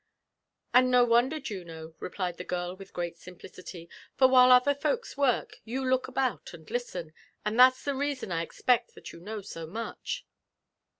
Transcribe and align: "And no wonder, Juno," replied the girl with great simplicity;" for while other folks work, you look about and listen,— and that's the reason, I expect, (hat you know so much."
"And 0.73 0.89
no 0.89 1.05
wonder, 1.05 1.39
Juno," 1.39 1.93
replied 1.99 2.37
the 2.37 2.43
girl 2.43 2.75
with 2.75 2.91
great 2.91 3.19
simplicity;" 3.19 3.87
for 4.17 4.27
while 4.27 4.51
other 4.51 4.73
folks 4.73 5.15
work, 5.15 5.57
you 5.63 5.87
look 5.87 6.07
about 6.07 6.55
and 6.55 6.67
listen,— 6.71 7.13
and 7.45 7.59
that's 7.59 7.85
the 7.85 7.93
reason, 7.93 8.31
I 8.31 8.41
expect, 8.41 8.95
(hat 8.95 9.11
you 9.13 9.19
know 9.19 9.41
so 9.41 9.67
much." 9.67 10.25